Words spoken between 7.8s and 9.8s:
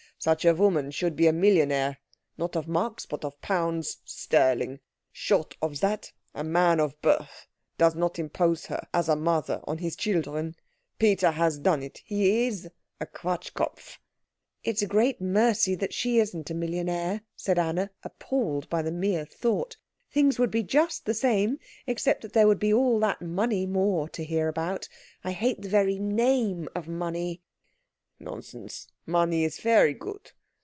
not impose her as a mother on